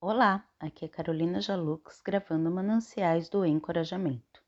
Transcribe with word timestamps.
Olá, 0.00 0.48
aqui 0.60 0.84
é 0.84 0.88
Carolina 0.88 1.40
Jalux 1.40 2.00
gravando 2.04 2.48
Mananciais 2.52 3.28
do 3.28 3.44
Encorajamento. 3.44 4.40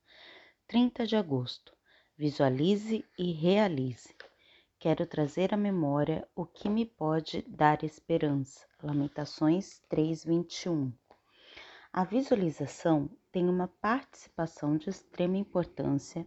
30 0.68 1.04
de 1.04 1.16
agosto. 1.16 1.76
Visualize 2.16 3.04
e 3.18 3.32
realize. 3.32 4.14
Quero 4.78 5.04
trazer 5.08 5.52
à 5.52 5.56
memória 5.56 6.24
o 6.36 6.46
que 6.46 6.68
me 6.68 6.86
pode 6.86 7.42
dar 7.48 7.82
esperança. 7.82 8.64
Lamentações 8.80 9.82
3:21. 9.88 10.92
A 11.92 12.04
visualização 12.04 13.10
tem 13.32 13.48
uma 13.48 13.66
participação 13.66 14.76
de 14.76 14.88
extrema 14.88 15.36
importância 15.36 16.24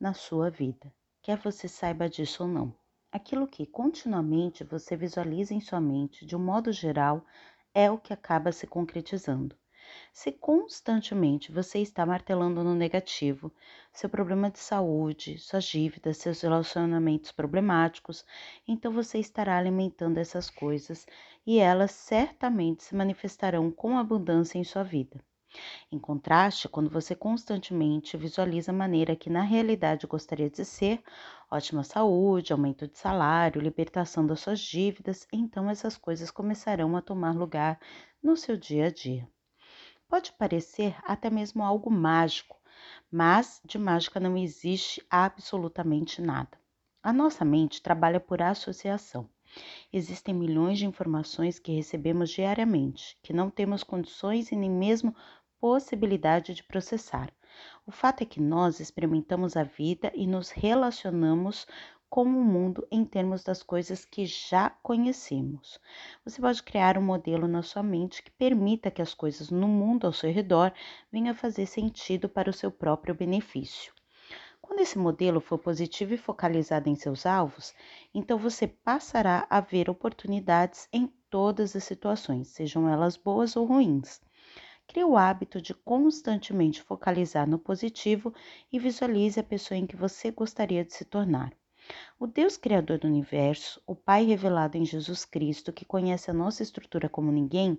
na 0.00 0.14
sua 0.14 0.48
vida, 0.48 0.90
quer 1.20 1.36
você 1.36 1.68
saiba 1.68 2.08
disso 2.08 2.44
ou 2.44 2.48
não. 2.48 2.74
Aquilo 3.12 3.46
que 3.46 3.66
continuamente 3.66 4.64
você 4.64 4.96
visualiza 4.96 5.52
em 5.52 5.60
sua 5.60 5.78
mente, 5.78 6.24
de 6.24 6.34
um 6.34 6.38
modo 6.38 6.72
geral, 6.72 7.22
é 7.74 7.90
o 7.90 7.98
que 7.98 8.12
acaba 8.12 8.52
se 8.52 8.66
concretizando. 8.66 9.56
Se 10.12 10.32
constantemente 10.32 11.52
você 11.52 11.78
está 11.80 12.06
martelando 12.06 12.62
no 12.64 12.74
negativo, 12.74 13.52
seu 13.92 14.08
problema 14.08 14.50
de 14.50 14.58
saúde, 14.58 15.38
suas 15.38 15.64
dívidas, 15.64 16.16
seus 16.18 16.40
relacionamentos 16.40 17.32
problemáticos, 17.32 18.24
então 18.66 18.92
você 18.92 19.18
estará 19.18 19.58
alimentando 19.58 20.18
essas 20.18 20.48
coisas 20.48 21.06
e 21.46 21.58
elas 21.58 21.90
certamente 21.90 22.84
se 22.84 22.94
manifestarão 22.94 23.70
com 23.70 23.98
abundância 23.98 24.58
em 24.58 24.64
sua 24.64 24.82
vida. 24.82 25.22
Em 25.90 25.98
contraste, 25.98 26.68
quando 26.68 26.88
você 26.88 27.14
constantemente 27.14 28.16
visualiza 28.16 28.72
a 28.72 28.74
maneira 28.74 29.14
que 29.14 29.28
na 29.28 29.42
realidade 29.42 30.06
gostaria 30.06 30.48
de 30.48 30.64
ser, 30.64 31.02
ótima 31.50 31.84
saúde, 31.84 32.52
aumento 32.52 32.88
de 32.88 32.98
salário, 32.98 33.60
libertação 33.60 34.26
das 34.26 34.40
suas 34.40 34.60
dívidas, 34.60 35.26
então 35.32 35.68
essas 35.68 35.96
coisas 35.96 36.30
começarão 36.30 36.96
a 36.96 37.02
tomar 37.02 37.34
lugar 37.34 37.78
no 38.22 38.36
seu 38.36 38.56
dia 38.56 38.86
a 38.86 38.90
dia. 38.90 39.28
Pode 40.08 40.32
parecer 40.32 40.96
até 41.04 41.30
mesmo 41.30 41.62
algo 41.62 41.90
mágico, 41.90 42.60
mas 43.10 43.60
de 43.64 43.78
mágica 43.78 44.20
não 44.20 44.36
existe 44.36 45.04
absolutamente 45.10 46.20
nada. 46.20 46.58
A 47.02 47.12
nossa 47.12 47.44
mente 47.44 47.82
trabalha 47.82 48.20
por 48.20 48.40
associação. 48.42 49.28
Existem 49.92 50.34
milhões 50.34 50.78
de 50.78 50.86
informações 50.86 51.58
que 51.58 51.72
recebemos 51.72 52.30
diariamente, 52.30 53.18
que 53.22 53.32
não 53.32 53.50
temos 53.50 53.82
condições 53.82 54.50
e 54.50 54.56
nem 54.56 54.70
mesmo 54.70 55.14
possibilidade 55.62 56.54
de 56.54 56.64
processar. 56.64 57.32
O 57.86 57.92
fato 57.92 58.22
é 58.22 58.26
que 58.26 58.40
nós 58.40 58.80
experimentamos 58.80 59.56
a 59.56 59.62
vida 59.62 60.10
e 60.12 60.26
nos 60.26 60.50
relacionamos 60.50 61.68
com 62.10 62.24
o 62.24 62.44
mundo 62.44 62.84
em 62.90 63.04
termos 63.04 63.44
das 63.44 63.62
coisas 63.62 64.04
que 64.04 64.26
já 64.26 64.70
conhecemos. 64.82 65.78
Você 66.24 66.40
pode 66.40 66.60
criar 66.64 66.98
um 66.98 67.02
modelo 67.02 67.46
na 67.46 67.62
sua 67.62 67.80
mente 67.80 68.24
que 68.24 68.30
permita 68.32 68.90
que 68.90 69.00
as 69.00 69.14
coisas 69.14 69.50
no 69.50 69.68
mundo 69.68 70.04
ao 70.04 70.12
seu 70.12 70.32
redor 70.32 70.72
venham 71.12 71.30
a 71.30 71.34
fazer 71.34 71.66
sentido 71.66 72.28
para 72.28 72.50
o 72.50 72.52
seu 72.52 72.72
próprio 72.72 73.14
benefício. 73.14 73.92
Quando 74.60 74.80
esse 74.80 74.98
modelo 74.98 75.40
for 75.40 75.58
positivo 75.58 76.12
e 76.12 76.18
focalizado 76.18 76.88
em 76.88 76.96
seus 76.96 77.24
alvos, 77.24 77.72
então 78.12 78.36
você 78.36 78.66
passará 78.66 79.46
a 79.48 79.60
ver 79.60 79.88
oportunidades 79.88 80.88
em 80.92 81.06
todas 81.30 81.76
as 81.76 81.84
situações, 81.84 82.48
sejam 82.48 82.88
elas 82.88 83.16
boas 83.16 83.54
ou 83.54 83.64
ruins. 83.64 84.20
Crie 84.92 85.04
o 85.04 85.16
hábito 85.16 85.58
de 85.58 85.72
constantemente 85.72 86.82
focalizar 86.82 87.48
no 87.48 87.58
positivo 87.58 88.30
e 88.70 88.78
visualize 88.78 89.40
a 89.40 89.42
pessoa 89.42 89.78
em 89.78 89.86
que 89.86 89.96
você 89.96 90.30
gostaria 90.30 90.84
de 90.84 90.92
se 90.92 91.06
tornar. 91.06 91.50
O 92.20 92.26
Deus 92.26 92.58
Criador 92.58 92.98
do 92.98 93.06
Universo, 93.06 93.80
o 93.86 93.96
Pai 93.96 94.26
revelado 94.26 94.76
em 94.76 94.84
Jesus 94.84 95.24
Cristo, 95.24 95.72
que 95.72 95.86
conhece 95.86 96.30
a 96.30 96.34
nossa 96.34 96.62
estrutura 96.62 97.08
como 97.08 97.32
ninguém, 97.32 97.78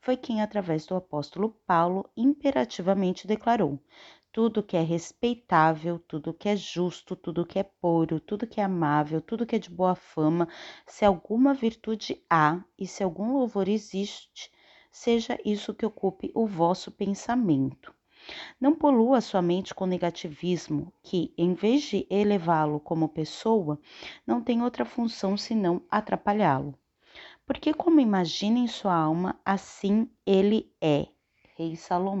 foi 0.00 0.16
quem, 0.16 0.40
através 0.40 0.86
do 0.86 0.94
apóstolo 0.94 1.48
Paulo, 1.66 2.08
imperativamente 2.16 3.26
declarou: 3.26 3.76
tudo 4.30 4.62
que 4.62 4.76
é 4.76 4.82
respeitável, 4.82 5.98
tudo 5.98 6.32
que 6.32 6.48
é 6.48 6.54
justo, 6.54 7.16
tudo 7.16 7.44
que 7.44 7.58
é 7.58 7.64
puro, 7.64 8.20
tudo 8.20 8.46
que 8.46 8.60
é 8.60 8.64
amável, 8.64 9.20
tudo 9.20 9.44
que 9.44 9.56
é 9.56 9.58
de 9.58 9.68
boa 9.68 9.96
fama, 9.96 10.46
se 10.86 11.04
alguma 11.04 11.54
virtude 11.54 12.24
há 12.30 12.62
e 12.78 12.86
se 12.86 13.02
algum 13.02 13.32
louvor 13.32 13.68
existe, 13.68 14.48
seja 14.92 15.38
isso 15.44 15.74
que 15.74 15.86
ocupe 15.86 16.30
o 16.34 16.46
vosso 16.46 16.92
pensamento. 16.92 17.92
Não 18.60 18.74
polua 18.74 19.20
sua 19.20 19.42
mente 19.42 19.74
com 19.74 19.86
negativismo, 19.86 20.92
que, 21.02 21.34
em 21.36 21.54
vez 21.54 21.82
de 21.82 22.06
elevá-lo 22.08 22.78
como 22.78 23.08
pessoa, 23.08 23.80
não 24.24 24.40
tem 24.40 24.62
outra 24.62 24.84
função 24.84 25.36
senão 25.36 25.82
atrapalhá-lo. 25.90 26.78
Porque, 27.44 27.74
como 27.74 27.98
imagina 27.98 28.58
em 28.58 28.68
sua 28.68 28.94
alma, 28.94 29.40
assim 29.44 30.08
ele 30.24 30.70
é. 30.80 31.08
Rei 31.56 31.74
Salomão. 31.74 32.10